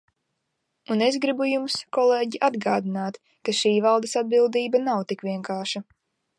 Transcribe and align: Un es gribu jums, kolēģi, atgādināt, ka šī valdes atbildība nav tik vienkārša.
Un 0.95 1.03
es 1.07 1.17
gribu 1.25 1.49
jums, 1.49 1.75
kolēģi, 1.97 2.41
atgādināt, 2.49 3.21
ka 3.49 3.57
šī 3.61 3.77
valdes 3.87 4.19
atbildība 4.25 4.85
nav 4.91 5.07
tik 5.13 5.25
vienkārša. 5.33 5.87